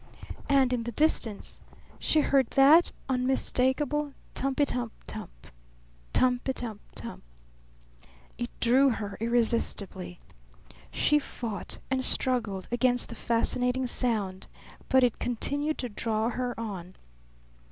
[0.49, 1.59] And in the distance
[1.99, 5.45] she heard that unmistakable tumpitum tump!
[6.11, 7.21] tumpitum tump!
[8.35, 10.19] It drew her irresistibly.
[10.89, 14.47] She fought and struggled against the fascinating sound,
[14.89, 16.95] but it continued to draw her on.